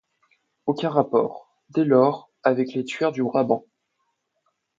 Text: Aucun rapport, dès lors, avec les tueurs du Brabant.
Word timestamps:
Aucun 0.65 0.89
rapport, 0.89 1.51
dès 1.69 1.83
lors, 1.85 2.31
avec 2.41 2.73
les 2.73 2.83
tueurs 2.85 3.11
du 3.11 3.21
Brabant. 3.23 3.65